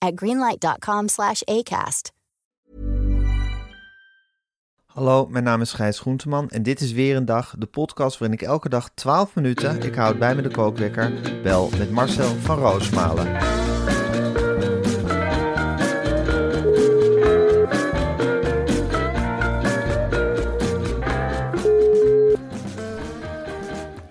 [0.00, 2.12] at greenlight.com/acast.
[4.86, 8.38] Hallo, mijn naam is Gijs Groenteman en dit is weer een dag, de podcast waarin
[8.38, 12.58] ik elke dag 12 minuten, ik houd bij me de kookwekker, bel met Marcel van
[12.58, 13.58] Roosmalen.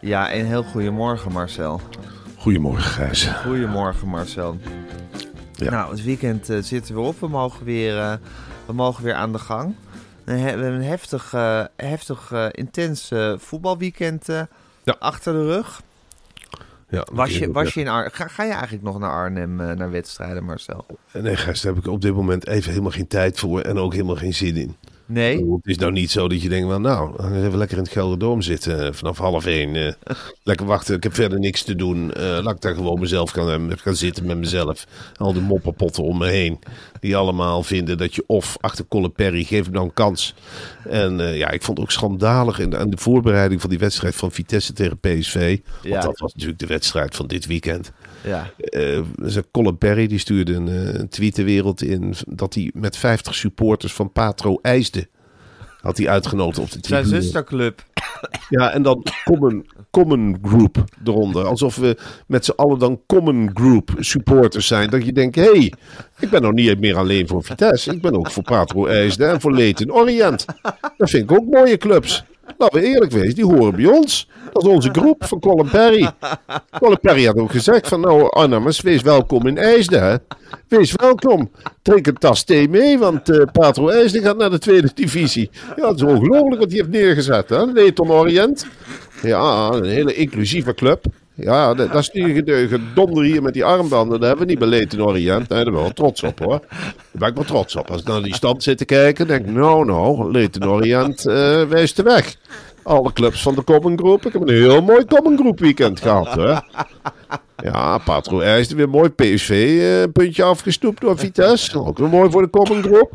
[0.02, 1.82] Ja, een heel goedemorgen Marcel.
[2.38, 3.28] Goedemorgen, Gijs.
[3.28, 4.58] Goedemorgen Marcel.
[5.60, 5.72] Ja.
[5.72, 7.20] Nou, het weekend eh, zitten we op.
[7.20, 8.14] We mogen weer, eh,
[8.66, 9.76] we mogen weer aan de gang.
[10.24, 14.26] We hebben een heftig, eh, heftig intens voetbalweekend
[14.84, 14.96] Ja.
[15.00, 15.82] achter de rug.
[16.90, 19.92] Ja, Was je, was je in Ar ga, ga je eigenlijk nog naar Arnhem naar
[19.92, 20.86] wedstrijden, Marcel?
[21.14, 23.92] Nee, Gijs, daar heb ik op dit moment even helemaal geen tijd voor en ook
[23.94, 24.76] helemaal geen zin in.
[25.10, 25.36] Nee?
[25.38, 27.58] bedoel, Het is nou niet zo dat je denkt, van, nou, dan gaan we even
[27.58, 29.76] lekker in het Gelderdoom zitten eh, vanaf half één.
[29.76, 29.94] eh,
[30.44, 32.14] lekker wachten, ik heb verder niks te doen.
[32.14, 34.86] eh, laat ik daar gewoon mezelf gaan, gaan zitten met mezelf.
[35.18, 36.60] Al die mopperpotten om me heen.
[37.00, 40.34] Die allemaal vinden dat je of achter Colin Perry, geef hem nou een kans.
[40.90, 44.16] En ja, ik vond het ook schandalig in de, aan de voorbereiding van die wedstrijd
[44.16, 45.60] van Vitesse tegen PSV.
[45.74, 46.02] Want Ja.
[46.02, 47.92] dat was natuurlijk de wedstrijd van dit weekend.
[48.24, 48.52] Ja.
[48.58, 52.72] Eh, dus Colin Perry die stuurde een, eh, een tweet de wereld in dat hij
[52.74, 55.08] met 50 supporters van Patro IJsde
[55.82, 57.22] had hij uitgenodigd op de Zijn tribune.
[57.22, 57.84] zusterclub.
[58.50, 61.46] Ja, en dan common, common group eronder.
[61.46, 61.98] Alsof we
[62.28, 64.90] met z'n allen dan common group supporters zijn.
[64.90, 65.74] Dat je denkt, hé, hey,
[66.20, 67.94] ik ben nog niet meer alleen voor Vitesse.
[67.94, 70.46] Ik ben ook voor Patro IJsde en voor Leyton Orient.
[70.98, 72.24] Dat vind ik ook mooie clubs.
[72.60, 74.28] Laten we eerlijk wezen, die horen bij ons.
[74.54, 76.12] Dat is onze groep van Colin Perry.
[76.80, 79.98] Colin Perry had ook gezegd van, nou Arnhemmers, wees welkom in IJsde.
[79.98, 80.16] Hè?
[80.68, 81.52] Wees welkom.
[81.82, 85.50] Trek een tas thee mee, want eh Patro IJsde gaat naar de tweede divisie.
[85.76, 87.50] Ja, dat is ongelooflijk wat hij heeft neergezet.
[87.50, 87.66] Hè?
[87.66, 88.68] Leyton Orient.
[89.22, 91.06] Ja, een hele inclusieve club.
[91.40, 94.20] Ja, dat, dat die gede- gedonder hier met die armbanden.
[94.20, 95.50] Dat hebben we niet bij Leyton Orient.
[95.50, 96.60] Nee, daar ben ik wel trots op hoor.
[96.70, 97.92] Daar ben ik wel trots op.
[97.92, 101.64] Als ik naar die stand zit te kijken, denk ik, nou nou, Leyton Orient eh
[101.64, 102.36] wijst de weg.
[102.84, 104.26] Alle clubs van de Common Group.
[104.26, 106.34] Ik heb een heel mooi Common Group weekend gehad.
[106.34, 106.58] Hè?
[107.64, 111.86] Ja, Patro IJsde weer mooi PSV eh, puntje afgestoept door Vitesse.
[111.86, 113.12] Ook weer mooi voor de Common Group.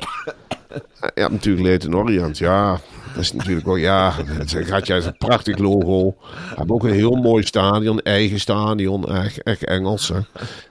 [1.14, 2.38] Ja, natuurlijk Leyton Orient.
[2.38, 2.80] Ja,
[3.14, 6.16] dat is natuurlijk ook, ja, het gaat juist een prachtig logo.
[6.20, 10.08] We hebben ook een heel mooi stadion, eigen stadion, echt, echt Engels.
[10.08, 10.18] Hè.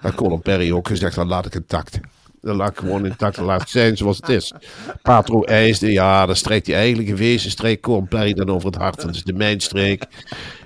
[0.02, 2.00] Daar Colin Perry ook gezegd, dan laat ik intact.
[2.42, 4.54] Dan laat ik gewoon intact, laat zijn zoals het is.
[5.02, 9.02] Patro IJsde, ja, dan strijkt hij eigenlijk wezenstreek Colin Perry dan over het hart.
[9.02, 10.06] Dat is de mijnstreek.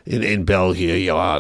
[0.08, 1.40] In, in België, ja,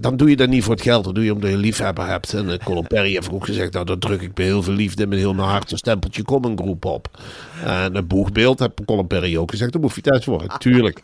[0.00, 2.06] dan, doe je dat niet voor het geld, dan doe je omdat je een liefhebber
[2.06, 2.32] hebt.
[2.32, 5.18] En uh, Perry heeft ook gezegd, nou, dan druk ik bij heel veel liefde met
[5.18, 7.20] heel mijn hart een stempeltje Common Group op.
[7.64, 10.58] En een boegbeeld, heb Colin Perry ook gezegd, dat moet Vitesse worden.
[10.58, 11.02] Tuurlijk.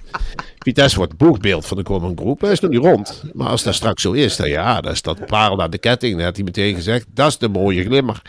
[0.59, 3.23] Vitesse wordt boegbeeld van de Common Group, hij is nog niet rond.
[3.33, 6.17] Maar als dat straks zo is, dan ja, dan is dat parel aan de ketting.
[6.17, 8.23] Dan had hij meteen gezegd, dat is de mooie glimmer.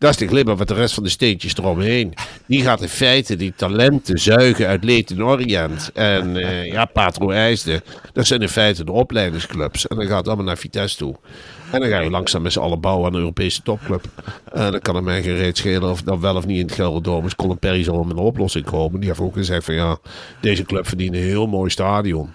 [0.00, 2.14] Dat is de glimmer met de rest van de steentjes eromheen.
[2.46, 5.90] Die gaat in feite die talenten zuigen uit Leyton Orient.
[5.94, 7.82] En uh, ja, Patro IJsde.
[8.12, 9.86] Dat zijn in feite de opleidingsclubs.
[9.86, 11.16] En dan gaat het allemaal naar Vitesse toe.
[11.70, 14.04] En dan ga je langzaam met z'n allen bouwen aan een Europese topclub.
[14.52, 16.74] En dan kan het mij geen reet schelen of dat wel of niet in het
[16.74, 17.36] Gelderdoom is.
[17.36, 19.00] Colin Perry zal met een oplossing komen.
[19.00, 19.98] Die heeft ook gezegd van ja,
[20.40, 22.30] deze club verdient een heel mooi stadion.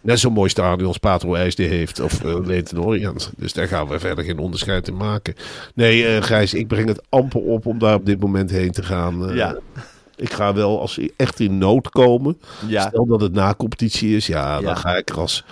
[0.00, 2.00] Net zo'n mooi stadion als Patro IJsde heeft.
[2.00, 3.30] Of uh, Leyton Orient.
[3.36, 5.34] Dus daar gaan we verder geen onderscheid in maken.
[5.74, 8.82] Nee, uh, Gijs, ik breng het amper op om daar op dit moment heen te
[8.82, 9.30] gaan.
[9.30, 9.56] Uh, Ja.
[10.16, 12.38] Ik ga wel als ze echt in nood komen.
[12.66, 12.88] Ja.
[12.88, 14.26] Stel dat het na competitie is.
[14.26, 14.74] Ja, dan Ja.
[14.74, 15.44] ga ik er als...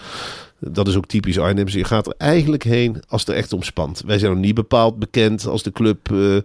[0.61, 1.69] Dat is ook typisch Arnhem.
[1.69, 4.03] Je gaat er eigenlijk heen als het er echt om spant.
[4.07, 6.37] Wij zijn nog niet bepaald bekend als de club eh,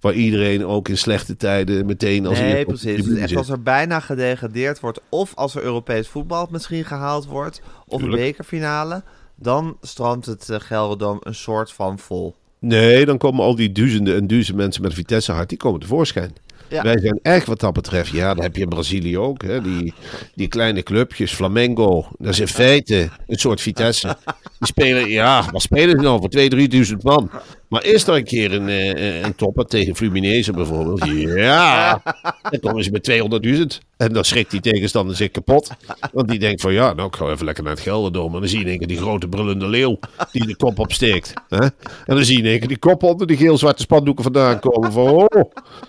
[0.00, 3.04] waar iedereen ook in slechte tijden meteen als Nee, precies.
[3.04, 7.60] Dus echt als er bijna gedegradeerd wordt, of als er Europees voetbal misschien gehaald wordt,
[7.86, 8.22] of Tuurlijk.
[8.22, 9.02] een bekerfinale,
[9.34, 12.34] dan stroomt het Gelderdoom een soort van vol.
[12.58, 16.32] Nee, dan komen al die duizenden en duizenden mensen met Vitesse hart, die komen tevoorschijn.
[16.80, 19.42] Wij zijn echt wat dat betreft, ja, dat heb je in Brazilië ook.
[19.42, 19.94] Hè, die,
[20.34, 24.16] die kleine clubjes, Flamengo, dat is in feite een soort Vitesse.
[24.58, 27.30] Die spelen, ja, wat spelen ze nou voor 2.000, 3.000 man?
[27.68, 31.04] Maar is er een keer een, eh, een topper tegen Fluminense bijvoorbeeld?
[31.36, 32.02] Ja,
[32.50, 33.80] dan komen ze met 200.000.
[34.02, 35.70] En dan schrikt die tegenstander zich kapot.
[36.12, 38.34] Want die denkt van ja, nou ik ga even lekker naar het Gelderdome.
[38.34, 39.98] En dan zie je in één keer die grote brullende leeuw
[40.32, 41.32] die de kop opsteekt.
[41.48, 41.58] Hè?
[41.58, 41.72] En
[42.06, 44.92] dan zie je in één keer die kop onder die geel-zwarte spandoeken vandaan komen.
[44.92, 45.24] Van oh,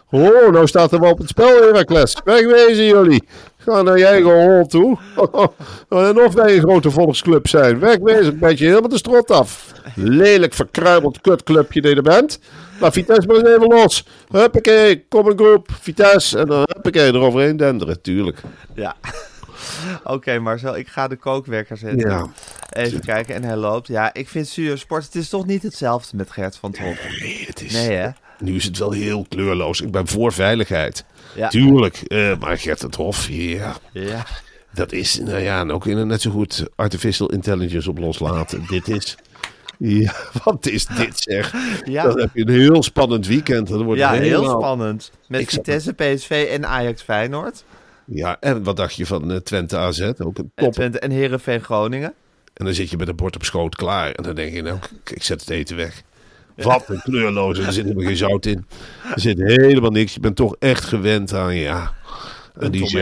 [0.09, 2.17] oh, nou staat er wel op het spel Heracles.
[2.23, 3.23] Wegwezen jullie.
[3.65, 4.97] Ga naar je eigen hol toe.
[5.89, 7.79] en of wij een grote volksclub zijn.
[7.79, 9.71] Wegwezen, een beetje helemaal de strot af.
[9.95, 12.39] Lelijk verkruimeld kutclubje die je er bent.
[12.79, 14.07] Laat Vitesse maar eens even los.
[14.31, 16.39] Huppakee, kom een groep, Vitesse.
[16.39, 18.41] En dan huppakee, eroverheen denderen, tuurlijk.
[18.73, 18.95] Ja.
[20.03, 22.09] Oké, Marcel, ik ga de kookwekker zetten.
[22.09, 22.27] Ja.
[22.69, 23.87] Even kijken, en hij loopt.
[23.87, 25.03] Ja, ik vind Sport.
[25.03, 26.97] het is toch niet hetzelfde met Gert van Top?
[27.19, 27.73] Nee, het is...
[27.73, 28.09] Nee, hè?
[28.43, 29.81] Nu is het wel heel kleurloos.
[29.81, 31.05] Ik ben voor veiligheid.
[31.35, 31.47] Ja.
[31.47, 31.95] Tuurlijk.
[31.95, 33.75] eh, maar Gert het Hof, ja.
[33.91, 34.25] Ja.
[34.73, 38.65] Dat is, nou ja, en ook in net zo goed artificial intelligence op loslaten.
[38.69, 39.17] dit is...
[39.77, 40.13] Ja,
[40.43, 41.53] wat is dit zeg?
[41.85, 42.03] Ja.
[42.03, 43.67] Dan heb je een heel spannend weekend.
[43.67, 45.11] Dan wordt Ja, heel spannend.
[45.27, 47.63] Met Ik Vitesse, PSV en Ajax Feyenoord.
[48.05, 50.01] Ja, en wat dacht je van eh, Twente AZ?
[50.01, 50.73] Ook een En top.
[50.73, 52.13] Twente en Heerenveen Groningen.
[52.53, 54.11] En dan zit je met een bord op schoot klaar.
[54.11, 56.03] En dan denk je, nou, ik zet het eten weg.
[56.55, 58.65] Wat een kleurloze, er zit helemaal geen zout in.
[59.13, 60.13] Er zit helemaal niks.
[60.13, 61.93] Je bent toch echt gewend aan, ja...
[62.61, 63.01] Aan die.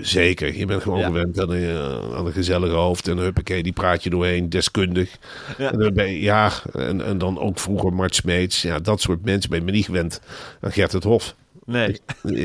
[0.00, 1.06] Zeker, je bent gewoon Ja.
[1.06, 3.08] gewend aan een, eh, aan een gezellige hoofd.
[3.08, 5.16] En huppakee, die praat je doorheen, deskundig.
[5.58, 5.72] Ja.
[5.72, 8.62] En, dan ben je, ja, en, en dan ook vroeger Mart Smeets.
[8.62, 10.20] Ja, dat soort mensen ben je me niet gewend
[10.60, 11.34] aan Gert het Hof.
[11.64, 12.00] Nee,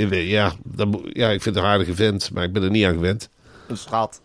[0.10, 2.86] Ja, dan, moet- ja, ik vind het een aardige vent, maar ik ben er niet
[2.86, 3.30] aan gewend.
[3.68, 4.22] een schat.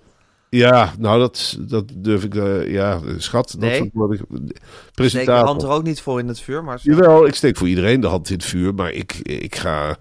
[0.54, 2.34] Ja, nou, dat, dat durf ik.
[2.34, 3.54] eh, ja, schat.
[3.58, 3.69] Nee?
[3.70, 4.16] Dat soort woorden.
[4.19, 4.58] Steek
[4.94, 5.46] Presentator.
[5.46, 8.06] hand er ook niet voor in het vuur, maar Jawel, ik steek voor iedereen de
[8.06, 8.75] hand in het vuur.
[8.75, 9.96] Maar ik, ik ga.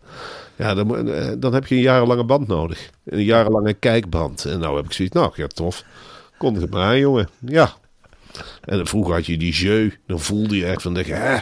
[0.56, 2.90] Ja, dan, eh, dan heb je een jarenlange band nodig.
[3.06, 4.46] Een jarenlange kijkband.
[4.46, 5.16] En nou heb ik zoiets.
[5.16, 5.84] Nou, ja, tof.
[6.38, 7.30] Kom het maar aan, jongen.
[7.40, 7.74] Ja.
[8.64, 9.92] En dan vroeger had je die jeu.
[10.08, 10.94] Dan voelde je echt van.
[10.94, 11.38] Denk, hè?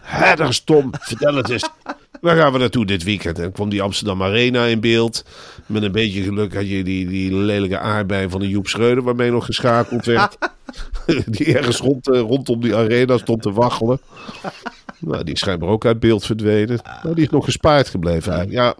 [0.00, 0.90] Hè, daar is Tom.
[1.00, 1.68] Vertel het eens.
[2.22, 3.36] Waar gaan we naartoe dit weekend?
[3.36, 5.24] En dan kwam die Amsterdam Arena in beeld.
[5.66, 9.02] Met een beetje geluk had je die, die lelijke aardbei van de Joep Schreuder...
[9.02, 10.38] waarmee nog geschakeld werd.
[11.26, 14.00] die ergens rond, eh, rondom die arena stond te waggelen.
[14.98, 16.80] Nou, die is schijnbaar ook uit beeld verdwenen.
[17.02, 18.62] Maar die is nog gespaard gebleven eigenlijk.
[18.62, 18.74] Ja,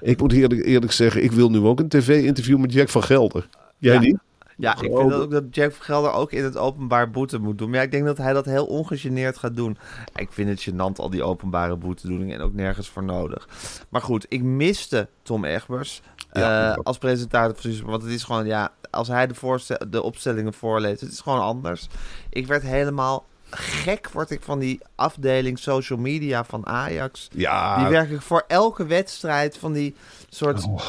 [0.00, 1.22] ik moet eerlijk, eerlijk zeggen...
[1.24, 3.48] ik wil nu ook een tv-interview met Jack van Gelder.
[3.78, 4.00] Jij Ja.
[4.00, 4.18] niet?
[4.58, 7.68] Ja, ik vind ook dat Jack van Gelder ook in het openbaar boete moet doen.
[7.68, 9.78] Maar ja, ik denk dat hij dat heel ongegeneerd gaat doen.
[10.14, 13.48] Ik vind het gênant, al die openbare boetedoeningen en ook nergens voor nodig.
[13.88, 16.02] Maar goed, ik miste Tom Egbers
[16.32, 20.54] Ja, eh, als presentator Want het is gewoon, ja, als hij de, voorstel, de opstellingen
[20.54, 21.88] voorleest, het is gewoon anders.
[22.30, 27.28] Ik werd helemaal gek, word ik van die afdeling social media van Ajax.
[27.32, 29.94] Ja, Die werkelijk voor elke wedstrijd van die
[30.28, 30.80] soort Oh.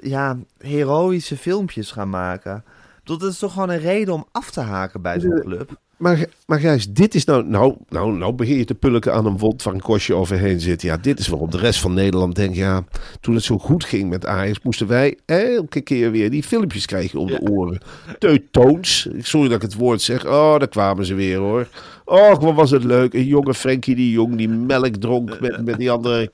[0.00, 2.64] ja, heroïsche filmpjes gaan maken.
[3.08, 5.80] Dat is toch gewoon een reden om af te haken bij zo'n club.
[5.96, 9.38] Maar, maar Gijs, dit is nou, nou, nou, nou begin je te pulken aan een
[9.38, 10.82] wond waar een kostje overheen zit.
[10.82, 12.84] Ja, dit is waarom de rest van Nederland denkt, ja,
[13.20, 17.18] toen het zo goed ging met Ajax, moesten wij elke keer weer die filmpjes krijgen
[17.18, 17.80] om de oren.
[18.18, 21.68] Teutoons, sorry dat ik het woord zeg, oh, daar kwamen ze weer hoor.
[22.04, 25.78] Oh, wat was het leuk, een jonge Frenkie die Jong die melk dronk met, met
[25.78, 26.30] die andere...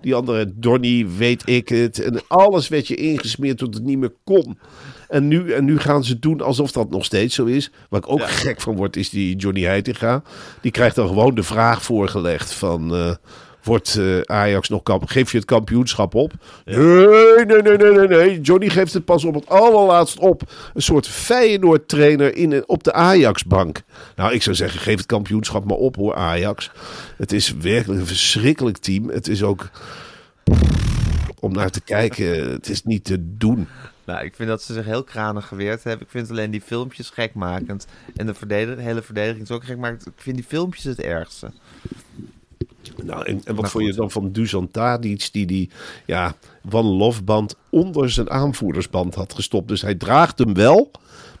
[0.00, 1.98] Die andere Donny, weet ik het.
[1.98, 4.58] En alles werd je ingesmeerd tot het niet meer kon.
[5.08, 7.70] En nu, en nu gaan ze doen alsof dat nog steeds zo is.
[7.88, 10.22] Waar ik ook gek van word, is die Johnny Heitinga.
[10.60, 12.94] Die krijgt dan gewoon de vraag voorgelegd van...
[12.94, 13.14] eh,
[13.66, 15.06] wordt eh, Ajax nog kamp?
[15.06, 16.32] Geef je het kampioenschap op?
[16.64, 18.40] Nee, nee, nee, nee, nee, nee.
[18.40, 20.42] Johnny geeft het pas op het allerlaatst op.
[20.74, 23.82] Een soort Feyenoord-trainer in, op de Ajax-bank.
[24.16, 26.70] Nou, ik zou zeggen, geef het kampioenschap maar op hoor, Ajax.
[27.16, 29.08] Het is werkelijk een verschrikkelijk team.
[29.08, 29.70] Het is ook...
[31.40, 33.68] Om naar te kijken, het is niet te doen.
[34.06, 36.06] Nou, ik vind dat ze zich heel kranig geweerd hebben.
[36.06, 37.86] Ik vind alleen die filmpjes gekmakend.
[38.16, 40.06] En de, verdedig- hele verdediging is ook gekmakend.
[40.06, 41.50] Ik vind die filmpjes het ergste.
[43.02, 45.70] Nou, en, en wat vond je dan van Dusan Tadic, die die
[46.04, 46.34] ja,
[46.70, 49.68] One Love band onder zijn aanvoerdersband had gestopt.
[49.68, 50.90] Dus hij draagt hem wel,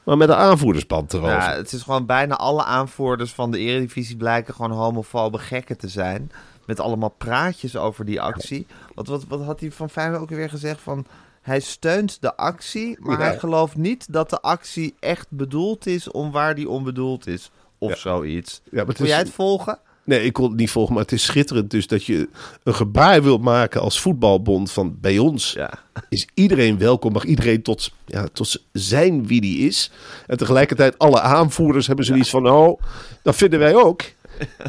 [0.02, 1.34] maar met een aanvoerdersband erover.
[1.34, 5.88] Ja, het is gewoon bijna alle aanvoerders van de Eredivisie blijken gewoon homofobe gekken te
[5.88, 6.30] zijn.
[6.66, 8.66] Met allemaal praatjes over die actie.
[8.94, 10.80] Wat, wat, wat had hij van Feyenoord ook weer gezegd?
[10.80, 11.06] Van,
[11.46, 13.24] hij steunt de actie, maar Ja.
[13.24, 17.50] hij gelooft niet dat de actie echt bedoeld is om waar die om bedoeld is.
[17.78, 17.96] Of Ja.
[17.96, 18.60] zoiets.
[18.64, 19.78] Ja, maar het Wil is- jij het volgen?
[20.04, 22.28] Nee, ik kon het niet volgen, maar het is schitterend dus dat je
[22.62, 25.72] een gebaar wilt maken als voetbalbond van bij ons Ja.
[26.08, 29.90] is iedereen welkom, mag iedereen tot, ja, tot zijn wie die is.
[30.26, 32.80] En tegelijkertijd alle aanvoerders hebben zoiets van, oh,
[33.22, 34.02] dat vinden wij ook.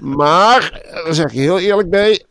[0.01, 2.24] Maar, daar zeg ik heel eerlijk bij,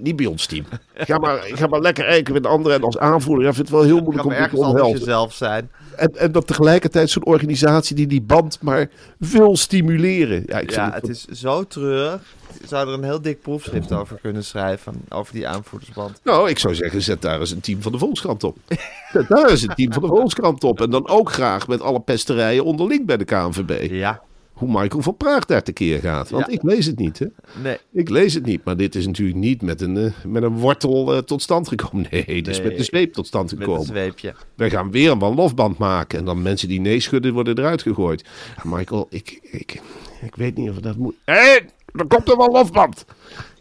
[0.00, 0.64] niet bij ons team.
[0.94, 2.76] Ga maar, ga maar lekker eiken met anderen.
[2.76, 4.98] En als aanvoerder, ik vind het wel heel moeilijk Kan om dit te omhelzen.
[4.98, 5.70] jezelf zijn.
[5.96, 10.42] En, en dat tegelijkertijd zo'n organisatie die die band maar wil stimuleren.
[10.46, 12.20] Ja, ik Ja, het, het is zo treurig.
[12.60, 14.94] Je zou er een heel dik proefschrift over kunnen schrijven.
[15.08, 16.20] Over die aanvoerdersband.
[16.22, 18.56] Nou, ik zou zeggen, zet daar eens een team van de Volkskrant op.
[19.12, 20.80] Zet daar eens een team van de Volkskrant op.
[20.80, 23.90] En dan ook graag met alle pesterijen onderling bij de KNVB.
[23.90, 24.22] Ja,
[24.56, 26.30] Hoe Michael van Praag daar tekeer gaat.
[26.30, 26.52] Want Ja.
[26.52, 27.26] ik lees het niet, hè.
[27.62, 27.76] nee.
[27.92, 31.12] Ik lees het niet, maar dit is natuurlijk niet met een, eh, met een wortel
[31.14, 32.06] eh, tot stand gekomen.
[32.10, 32.66] Nee, dit is Nee.
[32.66, 33.80] met de zweep tot stand Met gekomen.
[33.80, 34.34] een zweepje.
[34.54, 36.18] Wij gaan weer een lofband maken.
[36.18, 38.24] En dan mensen die nee schudden worden eruit gegooid.
[38.62, 39.80] Michael, ik, ik,
[40.22, 41.14] ik weet niet of dat moet.
[41.24, 41.58] Hé,
[41.92, 43.04] er komt er wel lofband.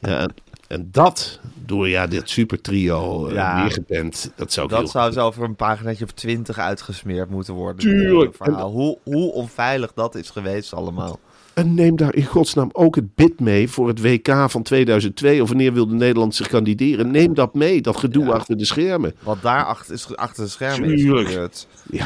[0.02, 0.30] Ja,
[0.67, 3.62] en, dat door ja, dit super trio Ja.
[3.62, 4.31] neergepend.
[4.36, 7.79] Dat zou ik Dat heel zou zo over een paginaatje of twintig uitgesmeerd moeten worden.
[7.79, 8.36] Tuurlijk.
[8.45, 11.19] Hoe, hoe onveilig dat is geweest allemaal.
[11.53, 15.41] En neem daar in godsnaam ook het bid mee voor het WK van 2002.
[15.41, 17.12] Of wanneer wilde Nederland zich kandideren?
[17.12, 18.31] Neem dat mee, dat gedoe Ja.
[18.31, 19.15] achter de schermen.
[19.24, 21.67] Wat daar achter, is, achter de schermen is gebeurd.
[21.91, 22.05] Ja,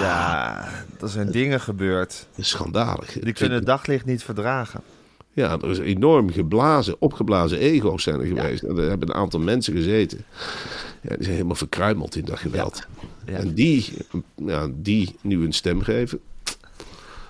[0.00, 0.68] Ja,
[1.00, 2.26] er zijn dingen gebeurd.
[2.38, 3.12] schandalig.
[3.20, 4.80] Die kunnen het daglicht niet verdragen.
[5.38, 8.62] Ja, er is enorm geblazen, opgeblazen ego's zijn er geweest.
[8.62, 10.24] En er hebben een aantal mensen gezeten.
[11.00, 12.86] Ja, die zijn helemaal verkruimeld in dat geweld.
[13.26, 13.32] Ja.
[13.32, 13.92] En die,
[14.34, 16.20] ja, die nu een stem geven.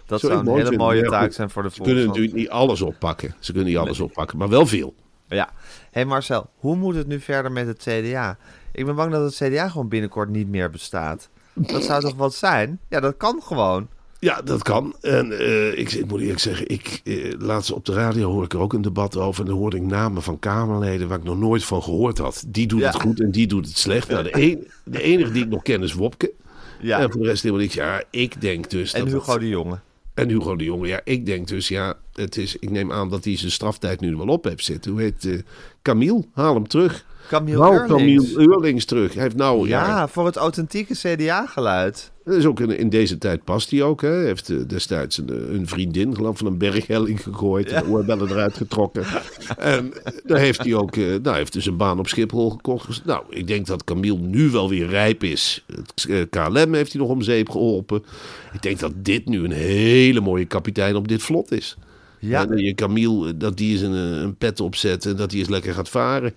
[0.07, 0.79] Dat Zou een hele vinden.
[0.79, 3.35] mooie taak zijn voor de Ze kunnen natuurlijk niet alles oppakken.
[3.38, 4.95] Ze kunnen niet alles oppakken, maar wel veel.
[5.27, 5.50] Ja.
[5.91, 8.38] hey Marcel, hoe moet het nu verder met het CDA?
[8.73, 11.29] Ik ben bang dat het CDA gewoon binnenkort niet meer bestaat.
[11.53, 12.81] Dat zou toch wat zijn?
[12.88, 13.88] Ja, dat kan gewoon.
[14.21, 14.95] Ja, dat kan.
[15.01, 18.53] En eh, ik, ik moet eerlijk zeggen, ik, eh, laatst op de radio hoor ik
[18.53, 19.41] er ook een debat over.
[19.45, 22.45] En dan hoorde ik namen van Kamerleden waar ik nog nooit van gehoord had.
[22.47, 22.87] Die doet Ja.
[22.87, 24.09] het goed en die doet het slecht.
[24.09, 26.33] Nou, de, een, de enige die ik nog ken is Wopke.
[26.81, 26.99] Ja.
[26.99, 27.75] En voor de rest helemaal niks.
[27.75, 29.79] Ja, ik denk dus en dat Hugo de Jonge.
[30.15, 33.25] En Hugo de Jonge, ja, ik denk dus, ja, het is, ik neem aan dat
[33.25, 34.91] hij zijn straftijd nu wel op heeft zitten.
[34.93, 35.41] Hoe heet uh,
[35.83, 36.25] Camille?
[36.33, 37.05] Haal hem terug.
[37.29, 37.93] Camille Haal Eurlings.
[38.33, 39.15] Camille Eurlings terug.
[39.15, 42.11] Hij heeft nou, ja, Ja, voor het authentieke CDA-geluid.
[42.28, 44.00] Dat is ook in, in deze tijd past hij ook.
[44.00, 44.08] Hè.
[44.08, 47.68] Hij heeft eh, destijds een, een vriendin, geloof van een berghelling gegooid.
[47.68, 49.04] De oorbellen eruit getrokken.
[49.58, 49.92] en
[50.25, 53.04] daar heeft hij ook, eh, nou, heeft dus een baan op Schiphol gekocht.
[53.04, 55.64] Nou, ik denk dat Camille nu wel weer rijp is.
[55.66, 58.04] Het eh, KLM heeft hij nog om zeep geholpen.
[58.52, 61.76] Ik denk dat dit nu een hele mooie kapitein op dit vlot is.
[62.18, 62.49] Ja.
[62.49, 63.92] En je Camille, dat die eens een,
[64.23, 66.35] een pet opzet en dat hij eens lekker gaat varen.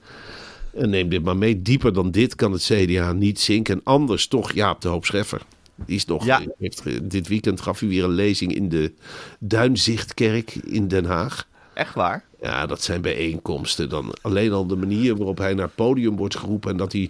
[0.73, 1.61] En neem dit maar mee.
[1.61, 3.73] Dieper dan dit kan het CDA niet zinken.
[3.75, 5.41] En anders toch Jaap de Hoop Scheffer.
[5.85, 6.41] Die is nog, Ja.
[6.57, 8.93] heeft, dit weekend gaf hij weer een lezing in de
[9.39, 11.47] Duinzichtkerk in Den Haag.
[11.73, 12.23] Echt waar?
[12.41, 13.89] Ja, dat zijn bijeenkomsten.
[13.89, 16.71] Dan alleen al de manier waarop hij naar het podium wordt geroepen.
[16.71, 17.09] En dat hij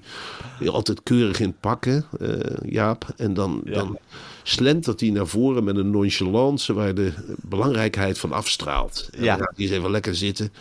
[0.66, 2.30] altijd keurig in het pakken, eh,
[2.66, 3.06] Jaap.
[3.18, 3.72] En dan, Ja.
[3.74, 3.98] dan
[4.44, 7.12] slentert hij naar voren met een nonchalance waar de
[7.42, 9.10] belangrijkheid van afstraalt.
[9.14, 9.36] En Ja.
[9.38, 10.52] dan gaat hij eens even lekker zitten.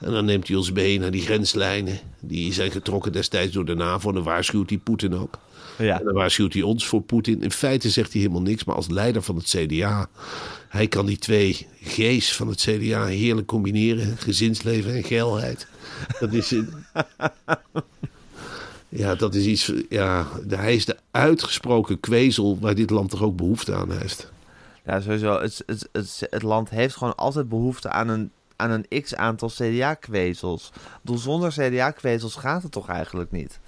[0.00, 1.98] En dan neemt hij ons mee naar die grenslijnen.
[2.20, 4.08] Die zijn getrokken destijds door de NAVO.
[4.08, 5.38] En dan waarschuwt hij Poetin ook.
[5.78, 5.98] Ja.
[5.98, 7.42] En dan waarschuwt hij ons voor Poetin.
[7.42, 10.08] In feite zegt hij helemaal niks, maar als leider van het CDA.
[10.68, 15.66] Hij kan die twee G's van het CDA heerlijk combineren: gezinsleven en geilheid.
[16.20, 16.50] Dat is.
[16.50, 16.72] een-
[18.88, 19.72] Ja, dat is iets.
[19.88, 24.30] Ja, hij is de uitgesproken kwezel waar dit land toch ook behoefte aan heeft.
[24.86, 25.40] Ja, sowieso.
[25.40, 30.70] Het, het, het, het land heeft gewoon altijd behoefte aan een, aan een x-aantal CDA-kwezels.
[30.74, 33.58] Ik bedoel, Zonder CDA-kwezels gaat het toch eigenlijk niet?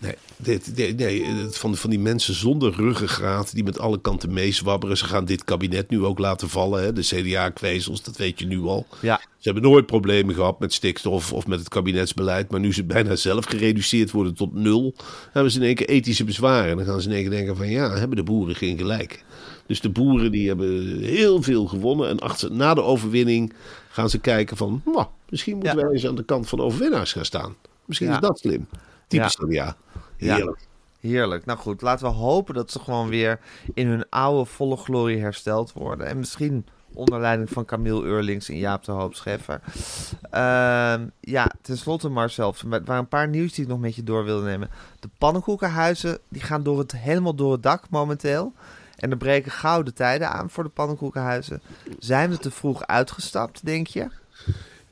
[0.00, 4.96] Nee, dit, nee van, van die mensen zonder ruggengraat die met alle kanten meezwabberen.
[4.96, 6.82] Ze gaan dit kabinet nu ook laten vallen.
[6.82, 6.92] Hè?
[6.92, 8.86] De CDA-kwezels, dat weet je nu al.
[9.00, 9.20] Ja.
[9.38, 12.50] Ze hebben nooit problemen gehad met stikstof of met het kabinetsbeleid.
[12.50, 14.94] Maar nu ze bijna zelf gereduceerd worden tot nul,
[15.32, 16.70] hebben ze in één keer ethische bezwaren.
[16.70, 19.24] En dan gaan ze in één keer denken van ja, hebben de boeren geen gelijk.
[19.66, 22.08] Dus de boeren die hebben heel veel gewonnen.
[22.08, 23.52] En achter, na de overwinning
[23.88, 24.82] gaan ze kijken van...
[25.28, 25.82] Misschien moeten Ja.
[25.82, 27.56] wij eens aan de kant van de overwinnaars gaan staan.
[27.84, 28.14] Misschien Ja.
[28.14, 28.66] is dat slim.
[29.08, 29.76] Typisch CDA.
[30.16, 30.58] Heerlijk.
[31.00, 31.44] Heerlijk.
[31.44, 33.40] Nou goed, laten we hopen dat ze gewoon weer
[33.74, 36.06] in hun oude volle glorie hersteld worden.
[36.06, 39.60] En misschien onder leiding van Camille Eurlings en Jaap de Hoop Scheffer.
[40.30, 44.24] Ehm, ja, tenslotte Marcel, er waren een paar nieuws die ik nog met je door
[44.24, 44.70] wilde nemen.
[45.00, 48.52] De pannenkoekenhuizen die gaan door het, helemaal door het dak momenteel.
[48.96, 51.62] En er breken gouden tijden aan voor de pannenkoekenhuizen.
[51.98, 54.08] Zijn we te vroeg uitgestapt, denk je?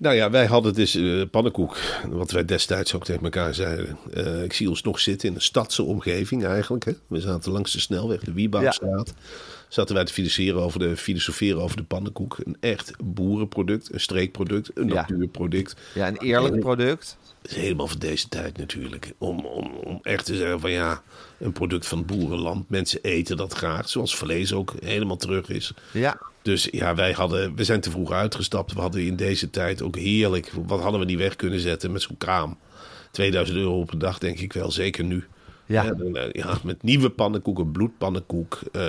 [0.05, 1.77] Nou ja, wij hadden dus eh pannenkoek.
[2.09, 3.99] Wat wij destijds ook tegen elkaar zeiden.
[4.13, 6.85] Eh, ik zie ons nog zitten in een stadse omgeving eigenlijk.
[6.85, 6.93] Hè.
[7.07, 9.15] We zaten langs de snelweg, de Wiebouwstraat.
[9.75, 12.39] Zaten wij te filosoferen over de, filosoferen over de pannenkoek.
[12.45, 14.95] Een echt boerenproduct, een streekproduct, een Ja.
[14.95, 15.77] natuurproduct.
[15.95, 17.17] Ja, een eerlijk product.
[17.43, 19.13] Dat is helemaal van deze tijd natuurlijk.
[19.19, 21.03] Om, om, om echt te zeggen van ja,
[21.39, 22.69] een product van boerenland.
[22.71, 25.73] Mensen eten dat graag, zoals vlees ook helemaal terug is.
[25.93, 28.73] Ja, Dus ja, wij hadden, we zijn te vroeg uitgestapt.
[28.73, 30.53] We hadden in deze tijd ook heerlijk.
[30.67, 32.59] Wat hadden we niet weg kunnen zetten met zo'n kraam?
[33.11, 35.25] 2000 euro op een dag, denk ik wel, zeker nu.
[35.67, 35.93] Ja.
[35.93, 38.81] Eh, ja, met nieuwe pannenkoek, een bloedpannenkoek, eh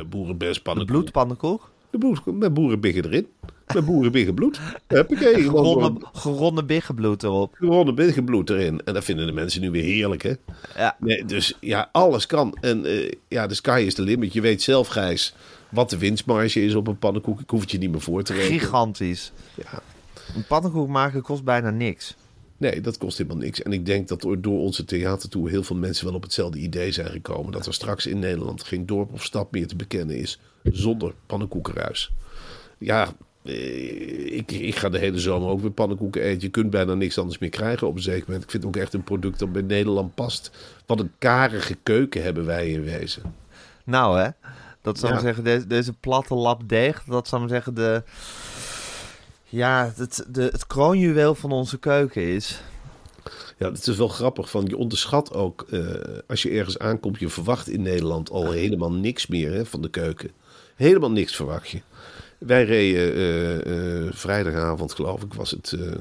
[0.00, 0.96] de boerenberspannenkoek.
[0.96, 1.70] bloedpannenkoek.
[1.90, 3.26] De bloed, met boerenbiggen erin.
[3.74, 4.60] Met boerenbiggen bloed.
[4.86, 5.42] Huppakee.
[5.42, 7.54] Geronde, geronde biggenbloed erop.
[7.54, 8.80] Gewone biggenbloed erin.
[8.84, 10.32] En dat vinden de mensen nu weer heerlijk, hè?
[10.76, 10.96] Ja.
[10.98, 12.56] Nee, dus ja, alles kan.
[12.60, 14.32] En eh, ja, de sky is the limit.
[14.32, 15.34] Je weet zelf, Gijs,
[15.68, 17.40] wat de winstmarge is op een pannenkoek.
[17.40, 18.60] Ik hoef het je niet meer voor te rekenen.
[18.60, 19.32] Gigantisch.
[19.54, 19.82] Ja.
[20.36, 22.16] Een pannenkoek maken kost bijna niks.
[22.60, 23.62] Nee, dat kost helemaal niks.
[23.62, 27.10] En ik denk dat door onze theatertour heel veel mensen wel op hetzelfde idee zijn
[27.10, 27.52] gekomen.
[27.52, 32.10] Dat er straks in Nederland geen dorp of stad meer te bekennen is zonder pannenkoekenruis.
[32.78, 33.08] Ja,
[33.42, 36.40] eh, ik, ik ga de hele zomer ook weer pannenkoeken eten.
[36.42, 38.44] Je kunt bijna niks anders meer krijgen op een zeker moment.
[38.44, 40.50] Ik vind het ook echt een product dat bij Nederland past.
[40.86, 43.22] Wat een karige keuken hebben wij in wezen.
[43.84, 44.28] Nou hè,
[44.82, 45.14] dat zou Ja.
[45.14, 48.02] maar zeggen, deze, deze platte lap deeg, dat zou zeggen de...
[49.50, 52.60] Ja, het, de, het kroonjuweel van onze keuken is.
[53.58, 54.50] Ja, het is wel grappig.
[54.50, 55.80] Van, je onderschat ook, eh,
[56.26, 59.90] als je ergens aankomt, je verwacht in Nederland al helemaal niks meer hè, van de
[59.90, 60.30] keuken.
[60.76, 61.80] Helemaal niks verwacht je.
[62.38, 65.72] Wij reden eh, eh, vrijdagavond, geloof ik, was het.
[65.72, 65.92] eh,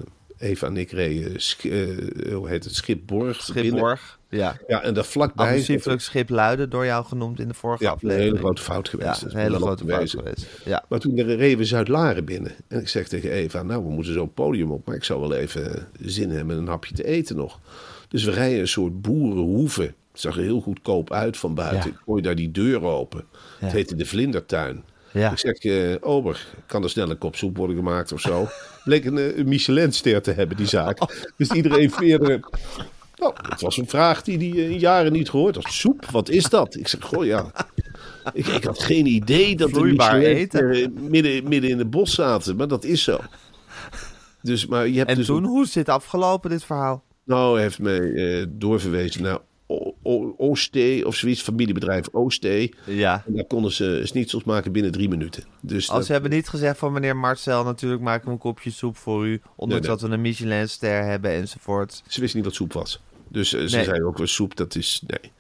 [0.50, 3.46] Eva en ik reden, eh, hoe heet het, Schipborg.
[3.54, 3.64] binnen.
[3.72, 4.19] Schipborg.
[4.30, 4.58] Ja.
[4.68, 5.48] Ja, en daar vlakbij.
[5.50, 8.28] Abusieflijk Schip Luiden, door jou genoemd in de vorige Ja, een aflevering.
[8.30, 9.22] hele grote fout Ja, geweest.
[9.22, 10.48] een Dat is hele grote fout geweest.
[10.66, 10.84] Ja.
[10.90, 12.52] Maar toen reden we Zuid-Laren binnen.
[12.68, 14.86] En ik zeg tegen Eva, nou, we moeten zo'n podium op.
[14.86, 17.60] Maar ik zou wel even zin hebben een hapje te eten nog.
[18.10, 19.82] Dus we rijden een soort boerenhoeve.
[20.12, 21.78] Het zag er heel goedkoop uit van buiten.
[21.90, 21.96] Ja.
[21.96, 23.24] Ik gooi daar die deur open.
[23.32, 23.66] Ja.
[23.66, 24.84] Het heette de Vlindertuin.
[25.12, 25.32] Ja.
[25.32, 28.48] Ik zeg, eh Ober, kan er snel een kop soep worden gemaakt of zo?
[28.86, 30.98] Bleek een, eh, een Michelinster te hebben, die zaak.
[31.38, 32.40] Dus iedereen veerde...
[33.20, 35.64] Nou, het was een vraag die hij in jaren niet gehoord had.
[35.70, 36.76] Soep, wat is dat?
[36.76, 37.52] Ik zeg, goh ja...
[38.34, 40.70] Ik, ik had geen idee dat de Vloeibaar eten.
[40.72, 43.20] eh, midden, midden in het bos zaten, maar dat is zo.
[44.42, 47.04] Dus, maar je hebt En dus toen, hoe is dit afgelopen, dit verhaal?
[47.24, 52.74] nou, hij heeft mij eh, doorverwezen naar O- O- Oostee of zoiets, familiebedrijf Oostee.
[52.86, 53.24] Ja.
[53.28, 55.44] En daar konden ze schnitzels maken binnen drie minuten.
[55.62, 58.72] Dus Als dat- ze hebben niet gezegd van meneer Marcel, natuurlijk maken we een kopje
[58.72, 59.42] soep voor u.
[59.56, 59.90] Ondanks Nee, nee.
[59.90, 62.02] dat we een Michelinster hebben enzovoort.
[62.08, 63.02] ze wisten niet wat soep was.
[63.30, 63.84] Dus eh, ze Nee.
[63.86, 65.32] zeiden ook wel soep, dat is, nee.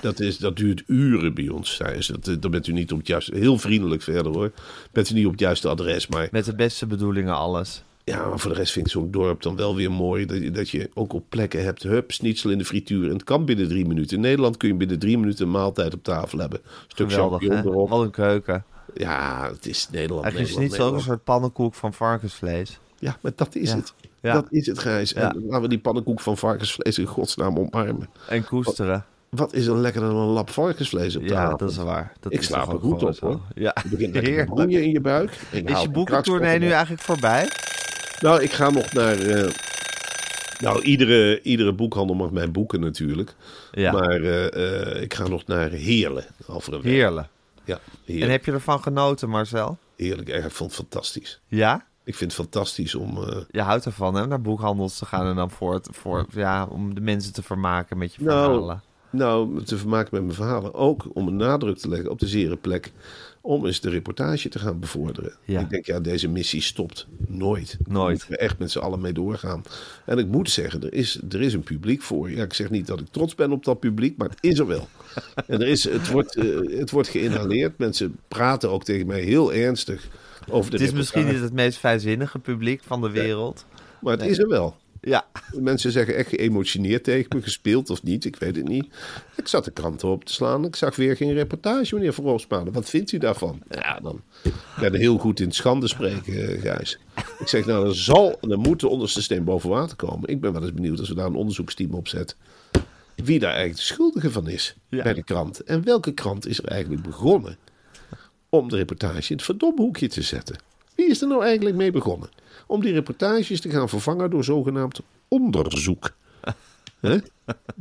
[0.00, 2.12] Dat, is, dat duurt uren bij ons, zeiden ze.
[2.12, 4.52] Dat, eh, dan bent u niet op het juiste, heel vriendelijk verder hoor.
[4.92, 7.82] Bent u niet op het juiste adres, maar Met de beste bedoelingen alles.
[8.04, 10.26] Ja, maar voor de rest vind ik zo'n dorp dan wel weer mooi.
[10.26, 13.06] Dat je, dat je ook op plekken hebt, hup, schnitzel in de frituur.
[13.06, 14.16] En het kan binnen drie minuten.
[14.16, 16.60] In Nederland kun je binnen drie minuten een maaltijd op tafel hebben.
[16.88, 17.46] Stuk Geweldig, hè?
[17.46, 17.88] champignon erop.
[17.88, 18.64] Wat een keuken.
[18.94, 20.24] Ja, het is Nederland.
[20.24, 21.02] Eigenlijk is niet zo een Nederland.
[21.02, 22.78] soort pannenkoek van varkensvlees.
[22.98, 23.76] Ja, maar dat is Ja.
[23.76, 23.92] het.
[24.20, 24.32] Ja.
[24.32, 25.10] Dat is het, Gijs.
[25.10, 25.30] Ja.
[25.34, 28.08] En laten we die pannenkoek van varkensvlees in godsnaam omarmen.
[28.28, 29.04] En koesteren.
[29.28, 31.56] Wat is er lekkerder dan een lap varkensvlees op Ja, tafel?
[31.56, 32.12] dat is waar.
[32.20, 33.40] Dat Ik is slaap er goed op, hoor.
[33.54, 35.30] Ja, Je begint lekker broeien in je buik.
[35.50, 37.48] Ik Is je boekentournee nu eigenlijk voorbij?
[38.20, 39.18] Nou, ik ga nog naar...
[39.18, 39.50] eh,
[40.60, 43.34] nou, iedere, iedere boekhandel mag mij boeken natuurlijk.
[43.72, 46.92] Ja, Maar eh, eh, ik ga nog naar Heerlen over een week.
[46.92, 47.26] heerlijk.
[47.64, 49.78] Ja, En heb je ervan genoten, Marcel?
[49.96, 50.28] heerlijk.
[50.28, 51.40] Ja, Ik vond het fantastisch.
[51.46, 51.84] Ja?
[52.06, 53.16] Ik vind het fantastisch om...
[53.22, 54.26] eh, Je houdt ervan, hè?
[54.26, 57.98] Naar boekhandels te gaan en dan voor, het, voor ja, om de mensen te vermaken
[57.98, 58.82] met je Nou, verhalen.
[59.10, 60.74] nou, me te vermaken met mijn verhalen.
[60.74, 62.92] Ook om een nadruk te leggen op de zere plek.
[63.40, 65.32] Om eens de reportage te gaan bevorderen.
[65.44, 65.60] Ja.
[65.60, 67.76] Ik denk, ja, deze missie stopt nooit.
[67.86, 68.28] Nooit.
[68.28, 69.62] we echt met z'n allen mee doorgaan.
[70.04, 72.30] En ik moet zeggen, er is, er is een publiek voor.
[72.30, 74.66] Ja, ik zeg niet dat ik trots ben op dat publiek, maar het is er
[74.66, 74.88] wel.
[75.46, 77.78] en er is, het, wordt, eh, het wordt geïnhaleerd.
[77.78, 80.08] Mensen praten ook tegen mij heel ernstig
[80.50, 83.66] over de Het is misschien niet het meest vrijzinnige publiek van de wereld.
[84.00, 84.76] Maar het is er wel.
[85.00, 88.86] Ja, Mensen zeggen echt geëmotioneerd tegen me, gespeeld of niet, ik weet het niet.
[89.36, 92.72] Ik zat de krant op te slaan, ik zag weer geen reportage, meneer Van Roosmalen.
[92.72, 93.60] Wat vindt u daarvan?
[93.70, 94.20] Ja, dan
[94.80, 96.98] ben ik heel goed in het schande spreken, eh, Gijs.
[97.38, 100.28] Ik zeg, nou, er zal en er moet de onderste steen boven water komen.
[100.28, 102.36] Ik ben wel eens benieuwd als we daar een onderzoeksteam op zetten.
[103.14, 105.02] Wie daar eigenlijk de schuldige van is Ja.
[105.02, 105.60] bij de krant.
[105.64, 107.56] En welke krant is er eigenlijk begonnen
[108.58, 110.56] om de reportage in het verdomhoekje te zetten?
[110.94, 112.28] Wie is er nou eigenlijk mee begonnen?
[112.66, 116.10] Om die reportages te gaan vervangen door zogenaamd onderzoek.
[117.00, 117.18] Hè?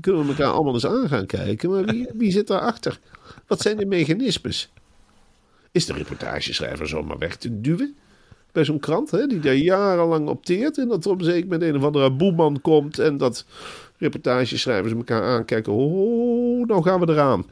[0.02, 3.00] Kunnen we elkaar allemaal eens aan gaan kijken, maar wie, wie zit daarachter?
[3.48, 4.70] Wat zijn de mechanismes?
[5.72, 7.96] Is de reportageschrijver zomaar weg te duwen?
[8.56, 10.78] bij zo'n krant, hè, die daar jarenlang opteert.
[10.78, 13.46] En dat op een zeker met een of andere boeman komt en dat
[13.98, 15.74] reportageschrijvers elkaar aankijken.
[15.74, 17.46] Oh, nou gaan we eraan.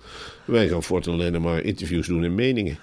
[0.46, 2.78] Wij gaan voortaan alleen maar interviews doen en meningen.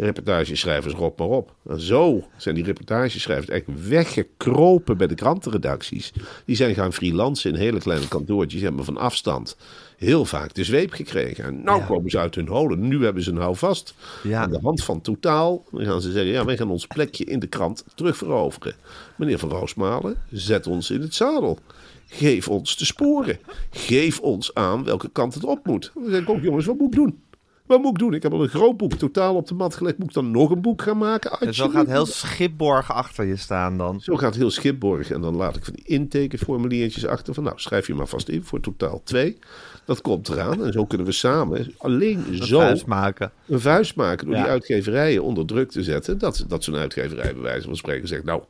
[0.00, 1.54] Reportageschrijvers, rop maar op.
[1.68, 6.12] En zo zijn die reportageschrijvers eigenlijk weggekropen bij de krantenredacties.
[6.44, 9.56] Die zijn gaan freelancen in hele kleine kantoortjes, hebben van afstand
[9.96, 11.44] heel vaak de zweep gekregen.
[11.44, 11.86] En nou Ja.
[11.86, 12.88] komen ze uit hun holen.
[12.88, 13.94] Nu hebben ze een houvast.
[14.22, 14.42] Ja.
[14.42, 15.64] Aan de hand van totaal.
[15.70, 18.74] Dan gaan ze zeggen, ja, wij gaan ons plekje in de krant terugveroveren.
[19.16, 21.58] Meneer Van Roosmalen, zet ons in het zadel.
[22.06, 23.38] Geef ons de sporen.
[23.70, 25.90] Geef ons aan welke kant het op moet.
[25.94, 27.20] Dan zeg ik ook, jongens, wat moet ik doen?
[27.68, 28.14] Wat moet ik doen?
[28.14, 29.98] Ik heb al een groot boek totaal op de mat gelegd.
[29.98, 31.30] Moet ik dan nog een boek gaan maken?
[31.40, 34.00] En zo gaat heel Schipborg achter je staan dan.
[34.00, 35.10] Zo gaat heel Schipborg.
[35.10, 37.34] En dan laat ik van die intekenformuliertjes achter.
[37.34, 39.38] Van nou, schrijf je maar vast in voor totaal twee.
[39.84, 40.64] Dat komt eraan.
[40.64, 43.32] En zo kunnen we samen alleen zo Vuist maken.
[43.46, 44.26] een vuist maken.
[44.26, 44.42] Door Ja.
[44.42, 46.18] die uitgeverijen onder druk te zetten.
[46.18, 48.24] Dat, dat zo'n uitgeverij bij wijze van spreken zegt.
[48.24, 48.42] Nou,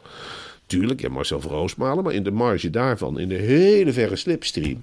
[0.67, 2.05] tuurlijk, je Marcel van Roosmalen.
[2.05, 4.83] Maar in de marge daarvan, in de hele verre slipstream.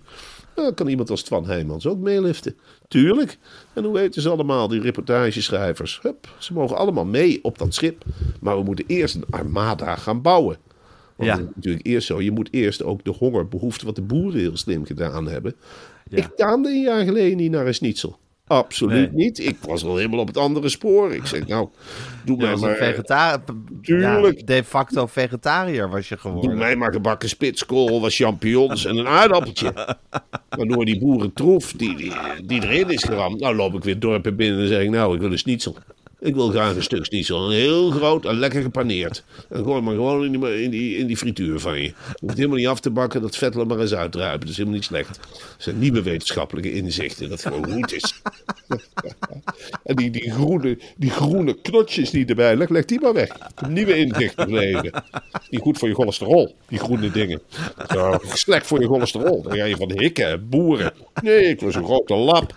[0.55, 2.55] nou, kan iemand als Twan Heijmans ook meeliften.
[2.87, 3.37] Tuurlijk.
[3.73, 5.99] En hoe weten ze allemaal, die reportageschrijvers?
[6.01, 8.03] Hup, ze mogen allemaal mee op dat schip.
[8.41, 10.57] Maar we moeten eerst een armada gaan bouwen.
[11.15, 11.37] Want Ja.
[11.55, 12.21] natuurlijk eerst zo.
[12.21, 15.55] Je moet eerst ook de hongerbehoefte, wat de boeren heel slim gedaan hebben.
[16.09, 16.17] Ja.
[16.17, 18.19] Ik taande een jaar geleden niet naar een schnitzel.
[18.47, 19.25] Absoluut Nee.
[19.25, 19.39] niet.
[19.39, 21.13] Ik was al helemaal op het andere spoor.
[21.13, 21.67] Ik zeg, nou,
[22.25, 23.41] doe mij was maar, vegetariër.
[23.81, 24.38] Tuurlijk.
[24.39, 26.58] Ja, de facto vegetariër was je doe geworden.
[26.58, 29.97] mij maar gebakken spitskool, wat champignons en een aardappeltje.
[30.49, 33.39] Waardoor die boerentroef die, die, die erin is geramd.
[33.39, 35.75] Nou loop ik weer dorpen binnen en zeg ik, nou, ik wil een schnitzel.
[36.25, 37.49] Ik wil graag een stuk schnitzel.
[37.49, 39.23] Heel groot en lekker gepaneerd.
[39.49, 41.93] En gooi maar gewoon in die, in die, in die frituur van je.
[42.19, 44.39] Hoeft helemaal niet af te bakken, dat vet er maar eens uitdruipen.
[44.39, 45.19] Dat is helemaal niet slecht.
[45.31, 48.13] Dat zijn nieuwe wetenschappelijke inzichten, dat gewoon goed is.
[49.83, 53.29] En die, die, groene, die groene knotjes die erbij leg, leg die maar weg.
[53.69, 55.03] Nieuwe inzichten leven.
[55.49, 57.41] Niet goed voor je cholesterol, die groene dingen.
[57.93, 59.41] Zo, slecht voor je cholesterol.
[59.41, 60.93] Dan ga je van hikken, boeren.
[61.21, 62.55] Nee, ik was een grote lap.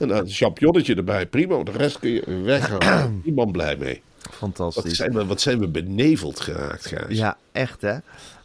[0.00, 1.62] En dan een champignonnetje erbij, prima.
[1.62, 3.20] De rest kun je weghalen.
[3.24, 4.02] Niemand blij mee.
[4.22, 4.96] Wat Fantastisch.
[4.96, 7.18] zijn we, wat zijn we beneveld geraakt, Gijs.
[7.18, 7.96] Ja, echt hè.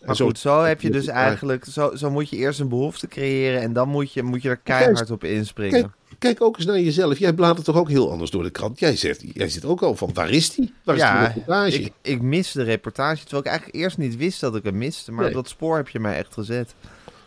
[0.06, 3.08] Maar zo- goed, zo heb je dus eigenlijk, zo, zo moet je eerst een behoefte
[3.08, 5.80] creëren en dan moet je, moet je er keihard op inspringen.
[5.82, 7.18] Kijk, kijk ook eens naar jezelf.
[7.18, 8.80] Jij bladert toch ook heel anders door de krant.
[8.80, 10.74] Jij zegt, jij zit ook al van, waar is die?
[10.84, 11.82] Waar is die reportage?
[11.82, 15.12] ik, ik mis de reportage, terwijl ik eigenlijk eerst niet wist dat ik hem miste.
[15.12, 15.30] Maar Nee.
[15.30, 16.74] op dat spoor heb je mij echt gezet.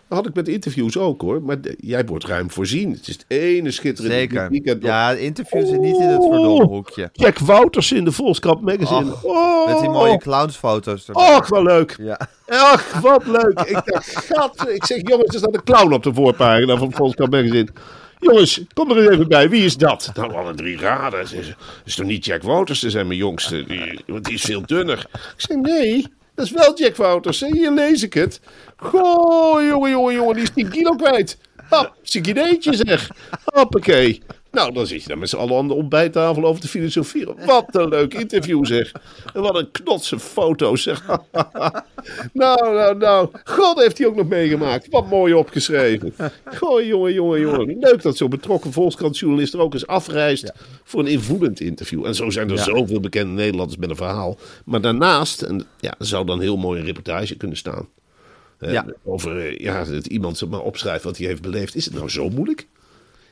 [0.09, 1.43] Dat had ik met interviews ook hoor.
[1.43, 2.91] Maar jij wordt ruim voorzien.
[2.93, 4.51] Het is het ene schitterende Zeker.
[4.51, 4.83] weekend.
[4.83, 7.09] Ja, het interview zit niet in het verdomme hoekje.
[7.13, 9.15] Jack Wouters in de Volkskrant magazine.
[9.23, 11.09] oh, Met die mooie clownsfoto's.
[11.13, 11.97] Och, wat leuk.
[12.01, 12.19] Ja.
[12.49, 13.61] Ach, wat leuk.
[13.61, 14.69] Ik dacht, gat.
[14.69, 17.69] Ik zeg, jongens, er staat een clown op de voorpagina van het Volkskrant magazine.
[18.21, 19.49] Jongens, kom er eens even bij.
[19.49, 20.11] Wie is dat?
[20.15, 21.29] Nou, alle drie raden.
[21.29, 22.81] Zeggen, Dat is toch niet Jack Wouters?
[22.81, 23.65] Ze zijn mijn jongste.
[23.65, 25.07] Die, want die is veel dunner.
[25.13, 26.07] Ik zeg, nee.
[26.35, 27.41] Dat is wel Jack Wouters.
[27.41, 27.47] hè.
[27.47, 28.41] Hier lees ik het.
[28.77, 30.35] Goh, jongen, jongen, jongen.
[30.35, 31.39] Die is 10 kilo kwijt.
[31.69, 33.11] Hop, zikideetje zeg.
[33.45, 34.23] Hoppakee.
[34.55, 37.37] Nou, dan zit je dan met z'n allen aan de ontbijttafel over te filosoferen.
[37.47, 38.93] Wat een leuk interview zeg.
[39.35, 41.07] En wat een knotse foto's zeg.
[42.33, 43.29] nou, nou, nou.
[43.45, 44.89] God heeft hij ook nog meegemaakt.
[44.91, 46.15] Wat mooi opgeschreven.
[46.57, 47.77] Goh, jongen, jongen, jongen.
[47.79, 50.53] Leuk dat zo'n betrokken Volkskrantjournalist er ook eens afreist
[50.85, 52.07] voor een invoelend interview.
[52.07, 52.63] En zo zijn er Ja.
[52.63, 54.39] zoveel bekende Nederlanders met een verhaal.
[54.65, 57.89] Maar daarnaast, en ja, zou dan heel mooi een reportage kunnen staan.
[58.59, 58.87] Ja.
[59.05, 61.75] Over eh, ja, dat iemand maar opschrijft wat hij heeft beleefd.
[61.75, 62.67] Is het nou zo moeilijk?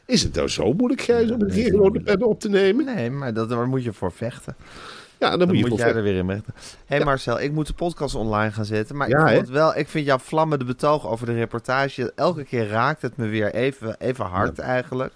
[0.07, 2.85] Is het nou zo moeilijk, Gijs, om een gewoon de pen op te nemen?
[2.85, 4.57] Nee, maar dat, daar moet je voor vechten.
[5.19, 6.55] Ja, dan, Dan moet je moet jij er weer in vechten.
[6.87, 8.97] Hé hey Marcel, ik moet de podcast online gaan zetten.
[8.97, 12.13] Maar ik, vond wel, ik vind jouw vlammende betoog over de reportage...
[12.17, 15.13] elke keer raakt het me weer even, even hard eigenlijk.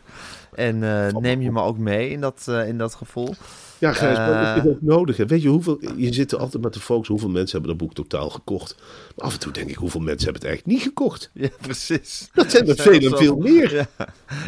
[0.55, 3.35] En eh, neem je me ook mee in dat, eh, in dat gevoel.
[3.79, 4.55] Ja, Gijs, maar Eh.
[4.57, 5.17] dat is ook nodig.
[5.17, 5.27] Hè.
[5.27, 7.95] Weet je hoeveel, je zit er altijd met te focussen hoeveel mensen hebben dat boek
[7.97, 8.77] totaal gekocht.
[9.17, 11.31] Maar af en toe denk ik, hoeveel mensen hebben het eigenlijk niet gekocht?
[11.35, 12.29] Ja, precies.
[12.35, 13.75] Dat zijn er veel en veel meer.
[13.75, 13.87] Ja.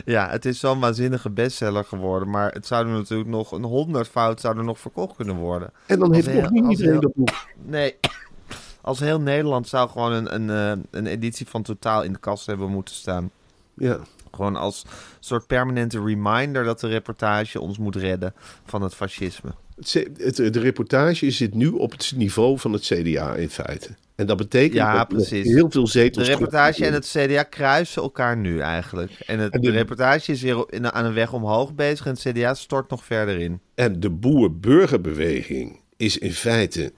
[0.05, 2.31] ja, het is zo'n waanzinnige bestseller geworden.
[2.31, 5.71] Maar het zou er natuurlijk nog een honderdvoud zou er nog verkocht kunnen worden.
[5.87, 7.31] En dan Als heeft nog niet iedereen heel- dat boek.
[7.65, 7.97] Nee.
[8.81, 12.47] Als heel Nederland zou gewoon een, een, eh, een editie van Totaal in de kast
[12.47, 13.31] hebben moeten staan.
[13.75, 13.99] Ja.
[14.35, 14.85] Gewoon als
[15.21, 18.35] soort permanente reminder dat de reportage ons moet redden
[18.67, 19.51] van het fascisme.
[19.77, 23.89] Het, de reportage zit nu op het niveau van het CDA in feite.
[24.15, 26.27] En dat betekent Ja, dat heel veel De zetels...
[26.29, 29.11] reportage en het CDA kruisen elkaar nu eigenlijk.
[29.27, 32.13] En het, En de, de- reportage is weer in- aan een weg omhoog bezig en
[32.13, 33.61] het CDA stort nog verder in.
[33.75, 36.93] En de boer-burgerbeweging is in feite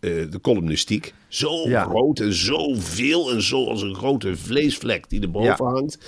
[0.00, 1.14] eh, de columnistiek.
[1.28, 1.82] Zo Ja.
[1.84, 5.70] groot en zo veel en zo als een grote vleesvlek die erboven Ja.
[5.72, 5.98] hangt.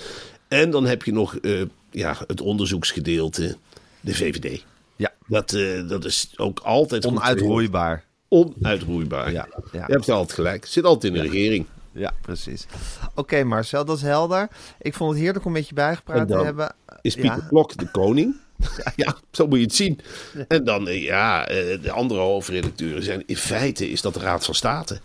[0.47, 3.57] En dan heb je nog eh, ja, het onderzoeksgedeelte,
[4.01, 4.63] de VVD.
[4.95, 8.03] Ja, Dat, eh, dat is ook altijd onuitroeibaar.
[8.27, 9.31] onuitroeibaar.
[9.31, 9.85] Ja, ja.
[9.87, 10.65] Je hebt altijd gelijk.
[10.65, 11.65] Zit altijd in de regering.
[11.91, 12.65] Ja, precies.
[13.13, 14.47] Oké, Marcel, dat is helder.
[14.81, 16.75] Ik vond het heerlijk om met je bijgepraat te hebben.
[17.01, 17.47] Is Pieter Ja.
[17.47, 18.35] Klok de koning?
[18.95, 19.99] Ja, zo moet je het zien.
[20.47, 23.23] En dan, eh, ja, de andere hoofdredacteuren zijn...
[23.25, 24.99] In feite is dat de Raad van State.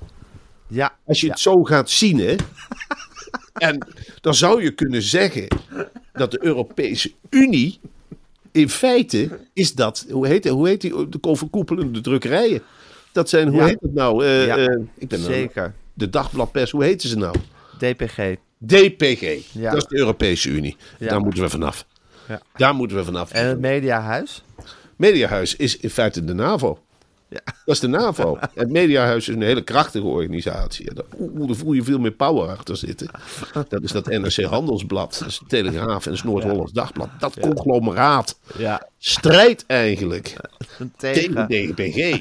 [0.66, 1.32] Ja, Als je ja.
[1.32, 2.34] het zo gaat zien, hè.
[3.52, 3.86] En
[4.20, 5.46] dan zou je kunnen zeggen
[6.12, 7.80] dat de Europese Unie...
[8.52, 10.06] In feite is dat...
[10.10, 11.08] Hoe heet, hoe heet die?
[11.08, 12.62] De overkoepelende drukkerijen.
[13.12, 13.66] Dat zijn, hoe Ja.
[13.66, 14.24] heet het nou?
[14.24, 15.74] Eh, Ja, eh, ik ben zeker.
[15.94, 17.34] De dagbladpers, hoe heten ze nou?
[17.78, 18.36] DPG.
[18.58, 19.52] DPG.
[19.52, 19.70] Ja.
[19.70, 20.76] Dat is de Europese Unie.
[20.98, 21.08] Ja.
[21.08, 21.86] Daar moeten we vanaf.
[22.28, 22.40] Ja.
[22.56, 23.30] Daar moeten we vanaf.
[23.32, 24.42] En het Mediahuis?
[24.96, 26.78] Mediahuis is in feite de NAVO.
[27.30, 27.40] Ja.
[27.64, 28.38] Dat is de NAVO.
[28.54, 30.94] Het Mediahuis is een hele krachtige organisatie.
[30.94, 31.04] Daar,
[31.46, 33.10] daar voel je veel meer power achter zitten.
[33.68, 37.08] Dat is dat NRC Handelsblad, dat is de Telegraaf en het Noord-Hollands Dagblad.
[37.18, 38.88] Dat conglomeraat Ja.
[38.98, 40.36] strijdt eigenlijk
[40.96, 41.74] tegen Tegen.
[41.74, 42.18] DPG.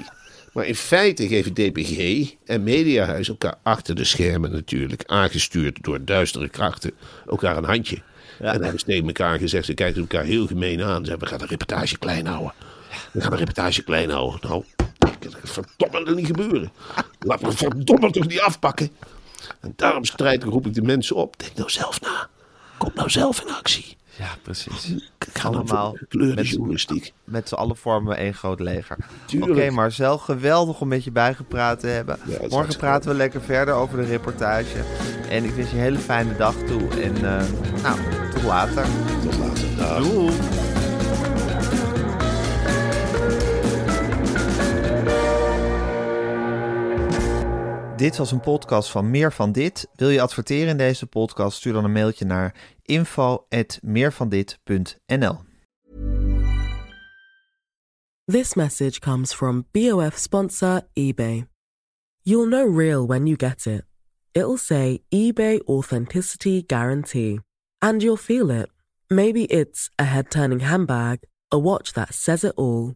[0.54, 6.50] Maar in feite geven DPG en Mediahuis elkaar achter de schermen natuurlijk, aangestuurd door duistere
[6.50, 6.91] krachten,
[7.30, 7.95] elkaar een handje.
[8.39, 11.00] En dan hebben ze tegen elkaar gezegd, ze kijken elkaar heel gemeen aan.
[11.00, 12.54] Ze zeggen, we gaan de reportage klein houden.
[13.12, 14.39] We gaan de reportage klein houden.
[14.50, 14.63] Nou,
[15.19, 16.71] dat kan verdomme er niet gebeuren.
[17.19, 18.89] Laat me verdomme toch niet afpakken.
[19.60, 21.39] En daarom strijd roep ik de mensen op.
[21.39, 22.27] Denk nou zelf na.
[22.77, 23.97] Kom nou zelf in actie.
[24.17, 24.93] Ja, precies.
[25.19, 26.36] Ga nou Allemaal gekleurde
[27.23, 28.95] met- z'n allen vormen we één groot leger.
[28.99, 29.71] Oké, Tuurlijk.
[29.71, 32.19] Marcel, geweldig om met je bijgepraat te hebben.
[32.49, 34.77] Morgen praten we lekker verder over de reportage.
[35.29, 36.88] En ik wens je een hele fijne dag toe.
[37.01, 37.45] En eh,
[37.84, 37.99] nou,
[38.34, 38.86] tot later.
[39.23, 39.75] Tot later.
[39.77, 40.03] Dag.
[40.03, 40.59] Doei.
[47.99, 49.89] Dit was een podcast van Meer van Dit.
[49.95, 51.57] Wil je adverteren in deze podcast?
[51.57, 55.39] Stuur dan een mailtje naar info@meervandit.nl.
[58.25, 61.47] This message comes from BOF sponsor eBay.
[62.21, 63.85] You'll know real when you get it.
[64.31, 67.39] It'll say eBay Authenticity Guarantee.
[67.77, 68.69] And you'll feel it.
[69.07, 71.17] Maybe it's a head turning handbag,
[71.53, 72.95] a watch that says it all,